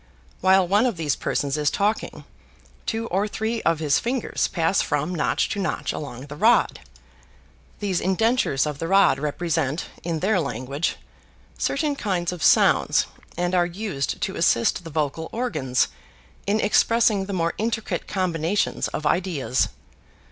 While 0.39 0.67
one 0.67 0.87
of 0.87 0.97
these 0.97 1.15
persons 1.15 1.57
is 1.57 1.69
talking, 1.69 2.23
two 2.87 3.05
or 3.09 3.27
three 3.27 3.61
of 3.61 3.77
his 3.77 3.99
fingers 3.99 4.47
pass 4.47 4.81
from 4.81 5.13
notch 5.13 5.47
to 5.49 5.59
notch 5.59 5.93
along 5.93 6.21
the 6.25 6.35
rod. 6.35 6.79
These 7.79 8.01
indentures 8.01 8.65
of 8.65 8.79
the 8.79 8.87
rod 8.87 9.19
represent, 9.19 9.85
in 10.01 10.17
their 10.21 10.39
language, 10.39 10.95
certain 11.59 11.95
kinds 11.95 12.31
of 12.31 12.41
sounds 12.41 13.05
and 13.37 13.53
are 13.53 13.67
used 13.67 14.19
to 14.23 14.35
assist 14.37 14.83
the 14.83 14.89
vocal 14.89 15.29
organs 15.31 15.89
in 16.47 16.59
expressing 16.59 17.25
the 17.27 17.33
more 17.33 17.53
intricate 17.59 18.07
combinations 18.07 18.87
of 18.87 19.05
ideas. 19.05 19.69